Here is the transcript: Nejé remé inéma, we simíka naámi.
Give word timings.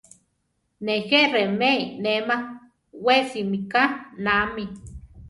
Nejé 0.85 1.19
remé 1.33 1.71
inéma, 1.95 2.37
we 3.03 3.17
simíka 3.31 3.83
naámi. 4.23 4.65